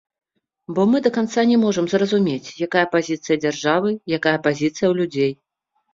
[0.77, 3.89] Бо мы да канца не можам зразумець, якая пазіцыя дзяржавы,
[4.19, 5.31] якая пазіцыя ў людзей.